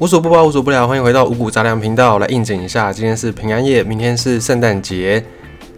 [0.00, 2.92] 无所不包，无所不聊，欢迎回到五谷杂粮频道来应景一下。
[2.92, 5.24] 今天是平安夜，明天是圣诞节。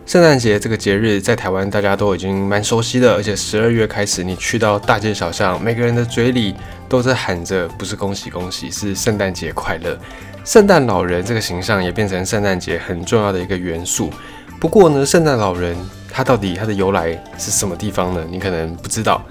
[0.07, 6.55] 圣诞节这个节日在台湾大家都已经蛮熟悉的，而且十二月开始，你去到大街小巷，每个人的嘴里
[6.89, 9.99] 都在喊着，不是恭喜恭喜，是圣诞节快乐。
[10.47, 14.11] 圣诞老人这个形象也变成圣诞节很重要的一个元素。
[14.59, 15.77] 不过呢，圣诞老人
[16.11, 18.25] 他到底他的由来是什么地方呢？
[18.31, 19.23] 你可能不知道。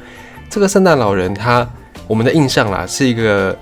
[0.47, 1.67] 这个圣诞老人他
[2.05, 3.57] 我们的印象啦，是一个。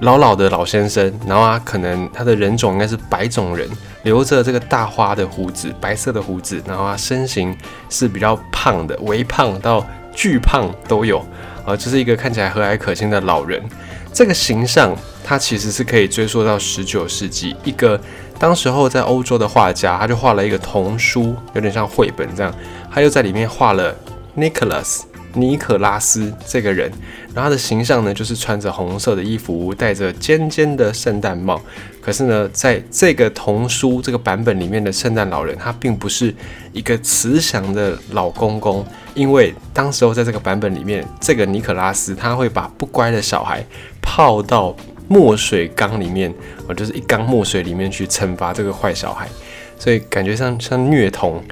[0.00, 3.68] 老老的老先生，然后啊，可能他的人种应该是白种人，
[4.02, 7.56] 留着这个大花的胡子，白色的胡子，然后啊，身形
[7.88, 11.24] 是比较胖的，微胖到巨胖都有，
[11.64, 13.62] 啊，就是一个看起来和蔼可亲的老人。
[14.12, 17.98] 这个形象，它其实是可以追溯到十九世纪，一个
[18.38, 22.54] 当时候在欧洲的画家，他就画了一个童书，有点像绘本这样，
[22.92, 23.94] 他又在里面画了
[24.36, 25.02] Nicholas。
[25.34, 26.90] 尼可拉斯这个人，
[27.34, 31.60] 然后他的形象呢，就是穿着红色的衣服，戴着尖尖的圣诞帽。
[32.00, 36.34] 可是呢，在这个童书这个版本里面的圣诞老人，他并不是
[36.72, 43.64] 一个慈祥的老公公，因为当时候在这个版本里面，这个尼可拉斯他会把不乖的小孩
[44.02, 44.76] 泡到
[45.08, 46.32] 墨水缸里面，
[46.68, 49.26] 哦，就是一缸墨水里面去惩罚这个坏小孩，
[49.78, 51.42] 所以感觉像像虐童。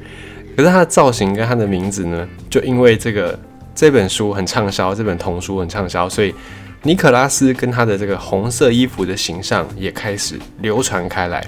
[0.55, 3.39] 可是他的造型跟他的名字呢，就因为这个。
[3.75, 6.35] 这本书很畅销，这本童书很畅销，所以
[6.83, 11.43] 尼可拉斯跟他的这个红色衣服的形象也开始流传开来。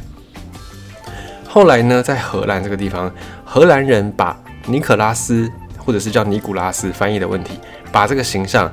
[1.47, 3.13] 后来呢，在荷兰这个地方，
[3.45, 4.37] 荷兰人把
[4.67, 7.59] 尼可拉斯或者是叫尼古拉斯翻译的问题，
[7.93, 8.73] 把这个形象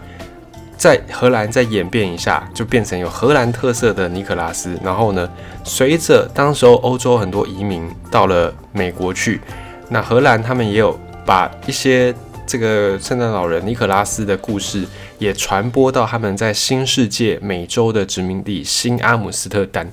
[0.78, 4.80] 在荷兰再演变一下，就变成有荷兰特色的尼可拉斯。
[4.84, 5.30] 然后呢，
[5.64, 9.42] 随着当时候欧洲很多移民到了美国去，
[9.90, 12.16] 那荷兰他们也有把一些。
[12.52, 14.86] 这个圣诞老人尼可拉斯的故事
[15.18, 19.90] 也传播到他们在新世界美洲的殖民地新阿姆斯特丹。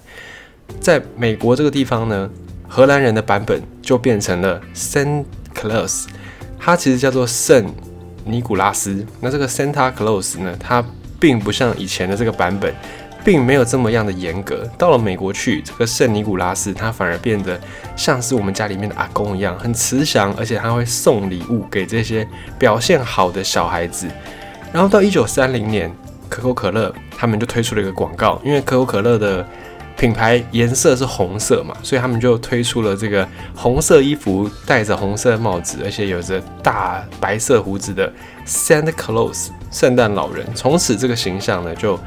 [0.81, 2.29] 在美国这个地方呢，
[2.67, 6.06] 荷兰人的版本就变成了 Saint Claus，
[6.58, 7.73] 它其实叫做圣
[8.24, 9.07] 尼古拉斯。
[9.20, 10.85] 那这个 Santa Claus 呢，它
[11.20, 12.75] 并不像以前的这个版本。
[13.28, 14.66] 并没有这么样的严格。
[14.78, 17.61] 到了美国去，这个圣尼古拉斯他反而变得
[17.94, 22.27] 像是我们家里面的阿公一样，很慈祥，而且他会送礼物给这些
[22.58, 24.08] 表现好的小孩子。
[24.72, 25.94] 然后到一九三零年，
[26.27, 29.46] 可口可乐他们就推出了一个广告，因为可口可乐的
[29.95, 38.10] 品牌颜色是红色嘛，所以他们就推出了这个红色衣服、戴着红色帽子，而且有着大白色胡子的
[38.46, 40.46] Santa Claus 圣诞老人。
[40.55, 42.00] 从此这个形象呢就。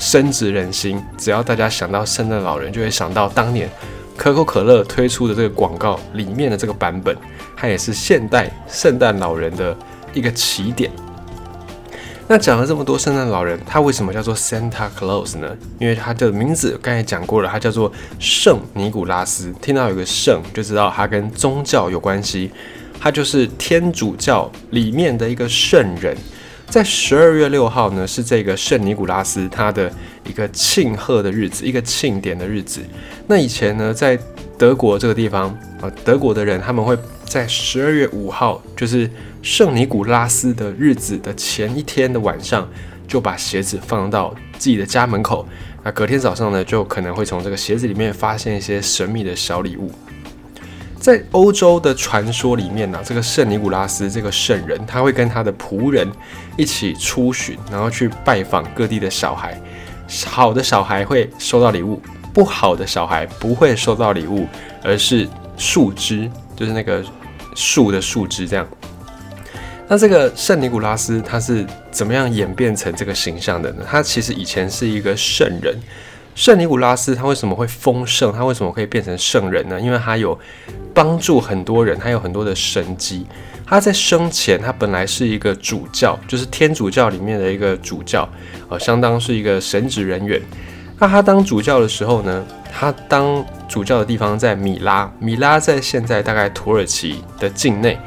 [0.00, 3.68] 深植人心，只要大家想到圣诞老人，就会想到当年
[4.16, 7.14] 可口可乐推出的这个广告里面的这个版本，
[7.54, 9.76] 它也是现代圣诞老人的
[10.14, 10.90] 一个起点。
[12.26, 15.54] 那讲了这么多圣诞老人，他为什么叫做 Santa Claus 呢？
[15.78, 19.52] 因为他的名字刚才讲过了，他叫做圣尼古拉斯。
[19.60, 22.50] 听到有个圣，就知道他跟宗教有关系，
[22.98, 26.16] 他就是天主教里面的一个圣人。
[26.70, 29.92] 在十二月六号呢，是这个圣尼古拉斯他的
[30.24, 32.80] 一个庆贺的日子，一个庆典的日子。
[33.26, 34.16] 那以前呢，在
[34.56, 35.48] 德国这个地方
[35.80, 39.10] 啊，德国的人他们会在十二月五号，就是
[39.42, 42.68] 圣尼古拉斯的日子的前一天的晚上，
[43.08, 45.44] 就把鞋子放到自己的家门口。
[45.82, 49.90] 那隔天早上呢，就可能会从这个鞋子里面发现一些神秘的小礼物。
[51.00, 56.06] 在欧洲的传说里面呢，这个圣尼古拉斯这个圣人，他会跟他的仆人
[56.58, 59.58] 一起出巡，然后去拜访各地的小孩。
[60.26, 62.02] 好的小孩会收到礼物，
[62.34, 64.46] 不好的小孩不会收到礼物，
[64.82, 67.02] 而是树枝，就是那个
[67.54, 68.68] 树的树枝这样。
[69.88, 73.84] 那这个圣尼古拉斯他是怎么样演变成这个形象的呢？
[73.88, 75.74] 他其实以前是一个圣人。
[76.34, 78.32] 圣尼古拉斯他为什么会丰盛？
[78.32, 79.78] 他为什么可以变成圣人呢？
[79.80, 80.38] 因为他有
[80.94, 83.26] 帮助很多人，他有很多的神迹。
[83.66, 88.28] 他在生前，他本来是一个主教，就是天主教里面的一个主教，
[88.68, 90.40] 呃，相当是一个神职人员。
[90.98, 97.98] 那他当主教的时候呢，他当主教的地方在米拉，米拉在现在大概土耳其的境内。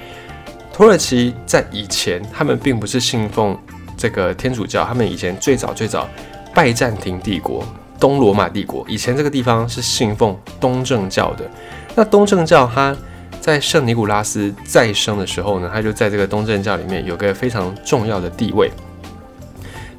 [0.73, 3.57] 土耳其在以前，他们并不是信奉
[3.95, 6.09] 这个天主教，他们以前最早最早
[6.53, 7.63] 拜占庭帝国。
[8.03, 11.49] 东罗马帝国以前这个地方是信奉东正教的，
[11.95, 12.93] 那东正教他
[13.39, 18.69] 在圣尼古拉斯再生的时候呢，他就在这个东正教里面有个非常重要的地位。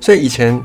[0.03, 0.63] 所以以前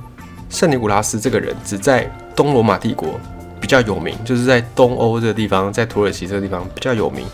[0.49, 3.17] 圣尼古拉斯这个人只在东罗马帝国
[3.61, 7.25] 比较有名，就是在东欧这个地方，在土耳其这个地方比较有名。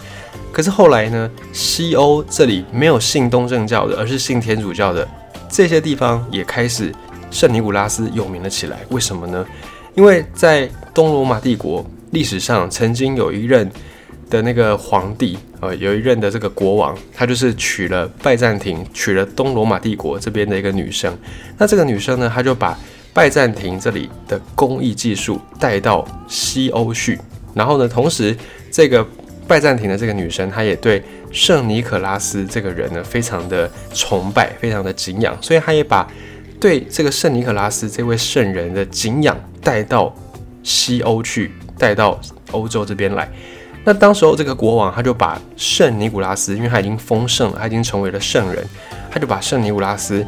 [0.52, 5.08] 可是后来呢，西欧这里没有信东正教的，而是信天主教的
[5.50, 6.94] 这些地方也开始
[7.32, 8.78] 圣尼古拉斯有名了起来。
[8.90, 9.44] 为什么呢？
[9.96, 13.70] 因为在东罗马帝国历史上，曾经有一任
[14.30, 21.18] 的那个皇帝，呃，有一任的这个国王，他就是娶了拜占庭，娶了东罗马帝国这边的一个女生。
[21.58, 22.78] 那这个女生呢，她就把
[23.14, 27.18] 拜占庭这里的工艺技术带到西欧去，
[27.54, 28.36] 然后呢，同时
[28.70, 29.06] 这个
[29.48, 31.02] 拜占庭的这个女生，她也对
[31.32, 36.06] 圣尼可拉斯这个人呢，非常的崇拜，非常的敬仰，所以她也把
[36.60, 40.14] 对这个圣尼可拉斯这位圣人的敬仰带到
[40.64, 42.20] 西欧去，带到
[42.52, 43.30] 欧洲这边来。
[43.84, 48.66] 那当时候这个国王他就把圣尼古拉斯，因为他已经封圣了，他已经成为了圣人，
[49.12, 50.26] 他就把圣尼古拉斯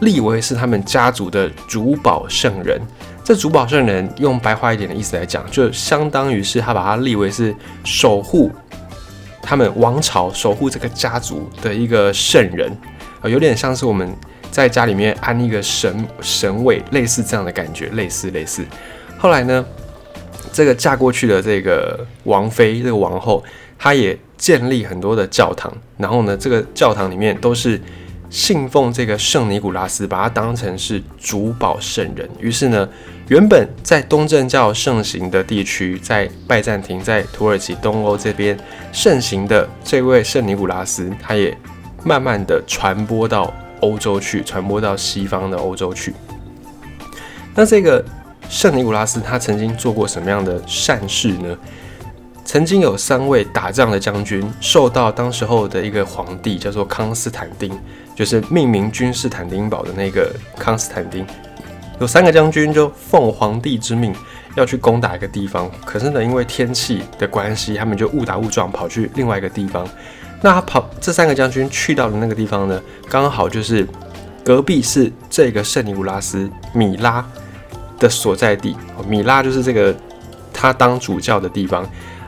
[0.00, 2.80] 立为是他们家族的主保圣人。
[3.24, 7.52] 这主保圣人用白话一点的意思来讲，就相当于是他把他立为是
[7.82, 8.52] 守护
[9.42, 12.70] 他们王朝、守护这个家族的一个圣人，
[13.22, 14.14] 啊，有点像是我们。
[14.54, 18.64] 在家里面安一个神神位，类似这样的感觉，类似类似。
[19.18, 19.66] 后来呢，
[20.52, 23.42] 这个嫁过去的这个王妃，这个王后，
[23.76, 25.76] 她也建立很多的教堂。
[25.98, 27.80] 然后呢，这个教堂里面都是
[28.30, 32.30] 信奉这个圣尼古拉斯，把它当成是主保圣人。
[32.38, 32.88] 于是呢，
[33.26, 38.56] 原本在东正教盛行的地区，在拜占庭、在土耳其、东欧这边
[38.92, 41.58] 盛行的这位圣尼古拉斯，他也
[42.04, 43.52] 慢慢的传播到。
[43.80, 46.14] 欧洲去传播到西方的欧洲去。
[47.54, 48.04] 那这个
[48.48, 51.56] 圣尼古拉斯他曾经做过什么样的善事呢？
[52.44, 57.72] 曾经有三位打仗的将军受到当时候的一个皇帝叫做康斯坦丁，
[58.14, 61.26] 就是命名君士坦丁堡的那个康斯坦丁。
[62.00, 64.14] 有三个将军就奉皇帝之命
[64.56, 69.88] 要去攻打一个地方，可是呢，因为天气的关系，他们就误打误撞跑去另外一个地方。
[70.44, 73.88] 那他跑这三个将军去到的那个地方呢，刚好就是
[74.44, 77.26] 隔壁是这个圣尼古拉斯米拉
[77.98, 78.76] 的所在地。
[79.08, 79.96] 米拉就是这个
[80.52, 81.82] 他当主教的地方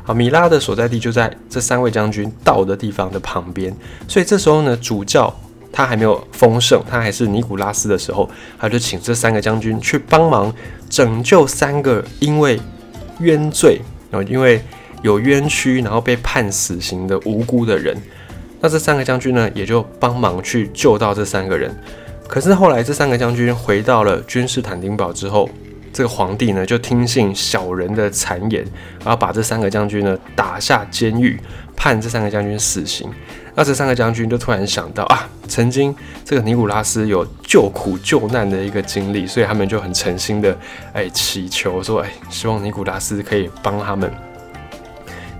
[0.06, 0.14] 啊。
[0.14, 3.70] 米拉的所在地就在这三位将军到的地方的旁边。
[4.08, 5.30] 所以这时候呢，主教
[5.70, 8.26] 他还没有丰盛，他还是尼古拉斯的时候，
[8.58, 10.50] 他就请这三个将军去帮忙
[10.88, 12.58] 拯救三个因为
[13.18, 14.64] 冤罪然后因为。
[15.06, 17.96] 有冤屈，然后被判死刑的无辜的人，
[18.60, 21.72] 那这三个将军呢，也就帮忙去救到这三个人。
[22.26, 25.48] 可是后来这三个将军回到了君士坦丁堡之后，
[25.92, 28.64] 这个皇帝呢就听信小人的谗言，
[28.98, 31.38] 然后把这三个将军呢打下监狱，
[31.76, 33.08] 判这三个将军死刑。
[33.54, 35.94] 那这三个将军就突然想到啊，曾经
[36.24, 40.58] 这个尼古拉斯有救苦救难的一个经历，所以他们就很诚心的
[40.92, 44.12] 哎祈求说，哎，希望尼古拉斯可以帮他们。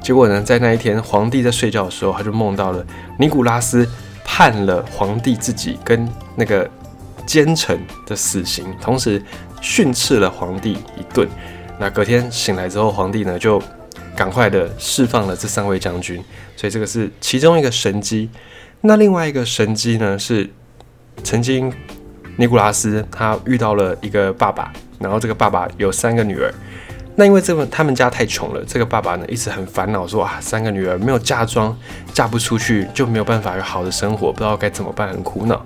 [0.06, 2.86] 结果呢，在那一天，皇帝在睡觉的时候，他就梦到了
[3.18, 3.84] 尼古拉斯
[4.24, 6.70] 判了皇帝自己跟那个
[7.26, 7.76] 奸臣
[8.06, 9.20] 的死刑，同时
[9.60, 11.28] 训斥了皇帝一顿。
[11.80, 13.60] 那隔天醒来之后，皇帝呢就
[14.14, 16.22] 赶快的释放了这三位将军。
[16.54, 18.30] 所以这个是其中一个神机。
[18.82, 20.48] 那另外一个神机呢，是
[21.24, 21.72] 曾经
[22.36, 26.54] 尼古拉斯他遇到了一个爸爸，然后这个爸爸有三个女儿。
[27.18, 31.74] 那因为这个他们家太穷了，这个爸爸呢一直很烦恼，说啊，三个女儿没有嫁妆，
[32.12, 35.64] 嫁不出去就没有办法有好的生活，不知道该怎么办，很苦恼。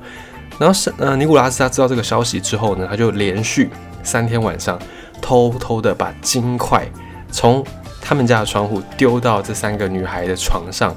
[0.59, 3.69] 然后是呃尼古拉斯他知道这个消息之后呢，他就连续
[4.05, 4.79] 三天晚上
[5.21, 6.87] 偷偷的把金块
[7.33, 7.65] 从
[8.01, 10.95] 他们家的窗户丢到这三个女孩的床上，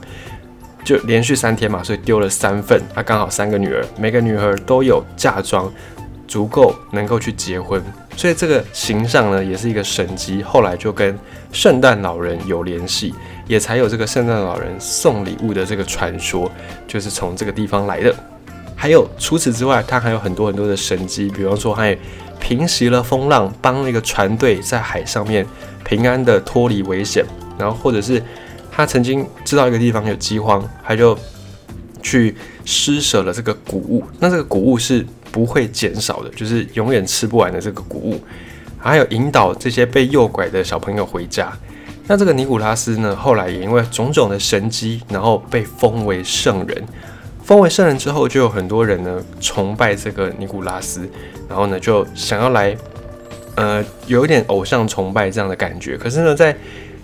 [0.83, 5.71] 就连续三天嘛，所以丢了三份，他刚好三个女儿，每个女儿都有嫁妆。
[6.27, 7.83] 足够能够去结婚，
[8.15, 10.41] 所以这个形象呢也是一个神迹。
[10.41, 11.17] 后来就跟
[11.51, 13.13] 圣诞老人有联系，
[13.47, 16.51] 也才有这个圣诞老人送礼物的这个传说，
[16.87, 18.15] 就是从这个地方来的。
[18.75, 21.95] 还有除此之外，他还有很多很多的神迹，比方说还
[22.39, 25.45] 平息了风浪，帮那个船队在海上面
[25.85, 27.23] 平安的脱离危险，
[27.57, 28.21] 然后或者是
[28.71, 31.17] 他曾经知道一个地方有饥荒，他就
[32.01, 35.05] 去施舍了这个谷物，那这个谷物是。
[35.33, 38.21] 不会减少的，就是永远吃不完的这个谷物，
[38.77, 41.51] 还有引导这些被诱拐的小朋友回家。
[42.05, 46.83] 那这个尼古拉斯呢，后来也因为种种的神迹，然后被封为圣人。
[47.43, 51.09] 封为圣人之后，就有很多人呢崇拜这个尼古拉斯，
[51.49, 52.77] 然后呢就想要来，
[53.55, 55.97] 呃，有一点偶像崇拜这样的感觉。
[55.97, 56.55] 可是呢，在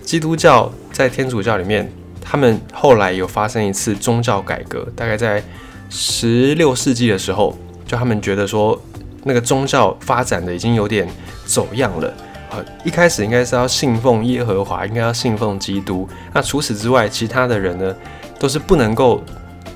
[0.02, 1.90] 基督教、在天主教里面，
[2.22, 5.42] 他们后来有发生一次宗教改革，大概在
[5.88, 7.58] 十六世纪的时候。
[7.90, 8.80] 就他们觉得说，
[9.24, 11.08] 那个宗教发展的已经有点
[11.44, 12.06] 走样了
[12.48, 12.62] 啊！
[12.84, 16.08] 一开始应该是要信奉耶和华，应该要信奉基督。
[16.32, 17.92] 那除此之外，其他的人呢，
[18.38, 19.20] 都是不能够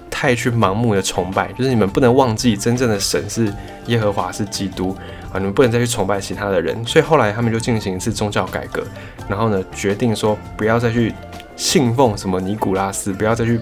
[0.09, 1.52] 太去盲目的崇拜。
[1.54, 3.52] 就是你们不能忘记，真正的神是
[3.87, 4.97] 耶和华，是基督
[5.33, 5.35] 啊！
[5.35, 6.87] 啊，你们不能再去崇拜其他的人。
[6.87, 8.85] 所以后来他们就进行一次宗教改革，
[9.28, 11.12] 然后呢，决定说不要再去
[11.56, 13.59] 信奉什么尼古拉斯，不要再去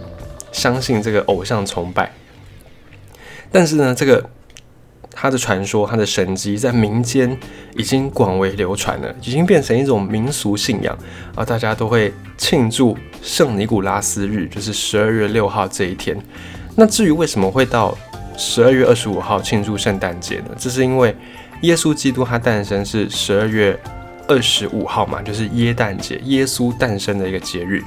[0.53, 2.13] 相信这个偶像崇拜。
[3.51, 4.23] 但是呢，这个。
[5.23, 7.39] 他的传说，他的神迹在民间
[7.77, 10.99] 已经广为流传了，已经变成一种民俗信仰
[11.37, 11.45] 啊！
[11.45, 16.21] 大家都会庆祝圣尼古拉斯日，就是十二月六号这一天。
[16.75, 17.97] 那至于为什么会到
[18.37, 20.47] 十二月二十五号庆祝圣诞节呢？
[20.59, 21.15] 这是因为
[21.61, 23.79] 耶稣基督他诞生是十二月
[24.27, 27.81] 二十五号嘛，就是耶诞节，耶稣诞生的一个节日。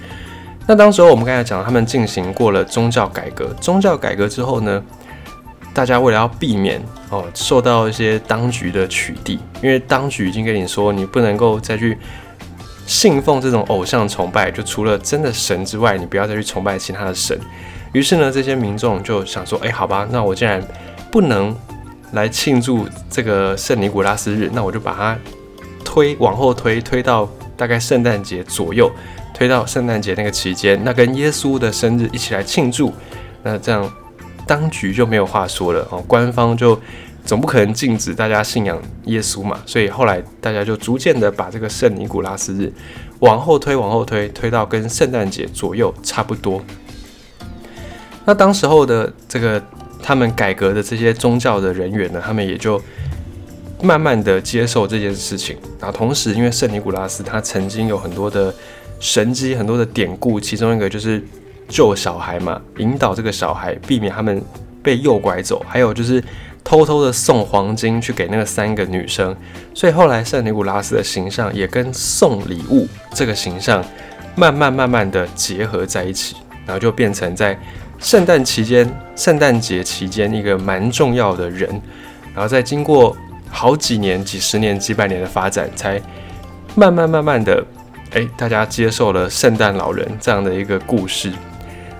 [0.65, 4.81] 那当时候我们刚才讲，他们进行过了宗教改革，宗教改革之后呢？
[5.73, 6.81] 大家为了要避免
[7.15, 11.97] 哦受到一些当局的取缔，因为当局已经跟你说你不能够再去
[12.85, 17.39] 信奉这种偶像崇拜，就除了真的神之外，你不要再去崇拜其他的神。
[17.93, 20.61] 于是呢，这些民众就想说：“哎，好吧，那我既然
[21.09, 21.55] 不能
[22.11, 25.17] 来庆祝这个圣尼古拉斯日，那我就把它
[25.83, 28.91] 推往后推，推到大概圣诞节左右，
[29.33, 32.93] 推到圣诞节那个期间，那跟耶稣的生日一起来庆祝。
[33.41, 33.89] 那这样。”
[34.47, 36.79] 当局就没有话说了哦，官方就
[37.25, 42.71] 总不可能禁止大家信仰耶稣嘛，所以后来大家就逐渐的把这个圣尼古拉斯日
[43.19, 46.63] 往后推，往后推，推到跟圣诞节左右差不多。
[48.25, 49.61] 那当时候的这个
[50.01, 52.81] 他们改革的这些宗教的人员呢，他们也就
[53.81, 55.57] 慢慢的接受这件事情。
[55.79, 58.53] 然后同时，因为圣尼古拉斯他曾经有很多的
[58.99, 61.21] 神迹，很多的典故，其中一个就是。
[61.67, 64.39] 救小孩嘛，引导这个小孩避免他们
[64.83, 66.23] 被诱拐走，还有就是
[66.65, 69.33] 偷偷的送黄金去给那个三个女生，
[69.75, 73.85] 所以后来圣尼古拉斯的形象也跟送礼物这个形象
[74.35, 77.57] 慢慢慢慢的结合在一起，然后就变成在
[77.99, 81.69] 圣诞期间、圣诞节期间一个蛮重要的人，
[82.33, 83.15] 然后再经过
[83.51, 86.01] 好几年、几十年、几百年的发展，才
[86.73, 87.63] 慢慢慢慢的，
[88.13, 91.31] 哎，大家接受了圣诞老人这样的一个故事。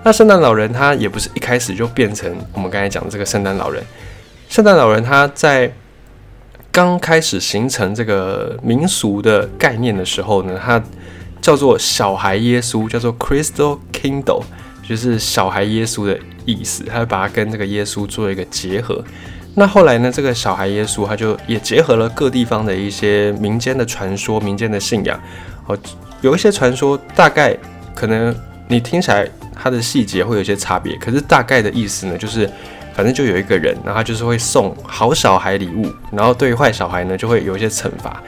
[0.02, 3.80] 那圣诞老人他也不是一开始就变成我们刚才讲的这个圣诞老人。
[4.48, 5.72] 圣诞老人他在
[6.72, 10.82] 刚开始形成这个民俗的概念的时候呢，他
[11.40, 14.42] 叫做小孩耶稣，叫做 Crystal Kindle，
[14.86, 16.84] 就是小孩耶稣的意思。
[16.84, 19.04] 他会把它跟这个耶稣做一个结合。
[19.54, 25.20] 那后来呢，这个小孩耶稣他就也结合了各地方的一些民间的传说、民间的信仰。
[25.66, 25.78] 哦，
[26.20, 27.56] 有一些传说大概
[27.94, 28.34] 可能
[28.68, 29.28] 你听起来。
[29.58, 32.48] 它的细节会有一些差别，可是大概的意思呢，就是
[32.96, 38.22] 反正就有一个人，然后他就是会送好小孩礼物，然后对于坏小孩呢就会有一些惩罚。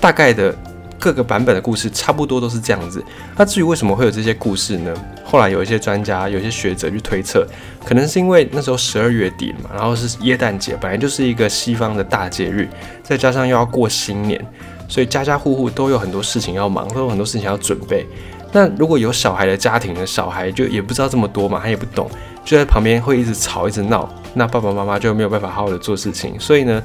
[0.00, 0.54] 大概的
[0.98, 3.04] 各个版本的故事差不多都是这样子。
[3.36, 4.94] 那至于为什么会有这些故事呢？
[5.24, 7.44] 后来有一些专家、有些学者去推测，
[7.84, 12.68] 可能是因为那时候十二月底嘛，然后是耶诞节，本来就是一个西方的大节日，
[13.02, 14.40] 再加上又要过新年，
[14.88, 18.06] 所以家家户户都有很多事情要忙，都有很多事情要准备。
[18.52, 20.06] 那如果有小孩的家庭呢？
[20.06, 22.10] 小孩就也不知道这么多嘛，他也不懂，
[22.44, 26.38] 就在旁边会一直吵，一直闹，那爸爸妈妈就没有办法好好的做事情。
[26.38, 26.82] 所以呢，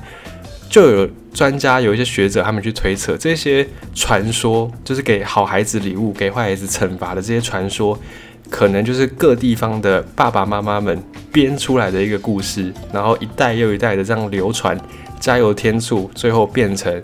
[0.69, 7.97] 就有专家、有一些学者，他们去推测，这些传说就是给好孩子礼物、给坏孩子惩罚的这些传说，
[8.49, 14.79] 可能就是各地方的爸爸妈妈们编出来的一个故事，然后一代又一代的这样流传，
[15.19, 17.01] 加油添醋，最后变成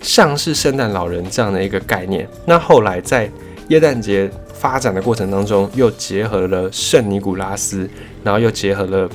[0.00, 2.26] 像是圣诞老人这样的一个概念。
[2.46, 3.30] 那后来在
[3.68, 7.88] 耶诞节发展的过程当中，又结合了圣尼古拉斯，
[8.22, 9.08] 然后又结合了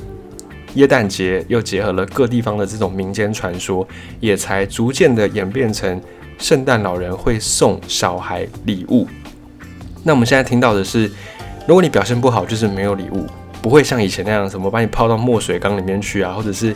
[0.74, 3.86] 耶诞节，又结合了各地方的这种民间传说，
[4.18, 6.02] 也才逐渐的演变成
[6.36, 9.06] 圣诞老人会送小孩礼物。
[10.02, 11.08] 那我们现在听到的是，
[11.64, 13.24] 如果你表现不好，就是没有礼物，
[13.62, 16.74] 不会像以前那样什么把你泡到墨水缸里面去啊，或者是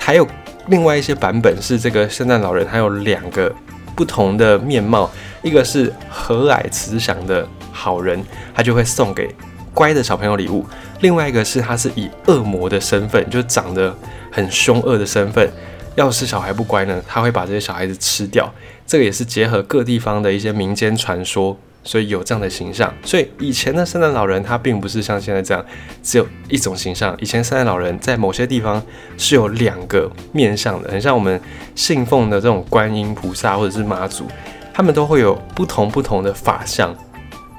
[0.00, 0.26] 还有
[0.66, 3.54] 另外一些版本是这个圣诞老人还有两个。
[3.96, 5.10] 不同的面貌，
[5.42, 7.46] 一个是和蔼慈祥的
[7.80, 8.22] 好人，
[8.54, 9.34] 他就会送给
[9.72, 10.62] 乖的小朋友礼物；
[11.00, 13.96] 另外一个是他是以恶魔的身份，就长得
[14.30, 15.50] 很凶恶的身份，
[15.94, 18.52] 要是小孩不乖呢，他会把这些小孩子吃掉。
[18.86, 21.56] 这个也是结合各地方的一些民间传说。
[21.82, 25.64] 所以有这样的形象，所以以前的圣诞老人他并不是像现在这样
[26.02, 27.16] 只有一种形象。
[27.18, 28.82] 以前圣诞老人在某些地方
[29.16, 31.40] 是有两个面相的，很像我们
[31.74, 34.26] 信奉的这种观音菩萨或者是妈祖，
[34.74, 36.94] 他们都会有不同不同的法相，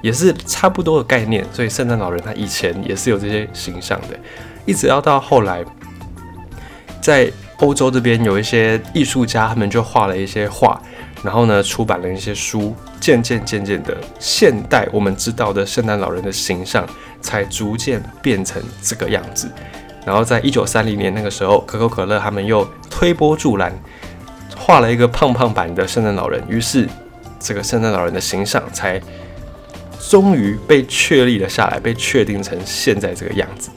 [0.02, 1.42] 也是差不多的概念。
[1.50, 4.08] 所以圣诞老人他以前也是有这些形象的，
[4.66, 5.64] 一直要到后来，
[7.00, 10.78] 在欧洲这边有一些艺术家，他们就画了一些画。
[11.22, 16.84] 然后呢，出版了一些书，渐渐渐渐的，现代我们知道的圣诞老人的形象
[17.20, 19.48] 才逐渐变成这个样子。
[20.04, 23.72] 然后在一九三零年那个时候，可口可乐他们又推波助澜，
[24.56, 26.88] 画了一个胖胖版的圣诞老人，于是
[27.38, 29.00] 这个圣诞老人的形象才
[30.12, 33.70] 终于被确立了下来，被确定成现在这个样子。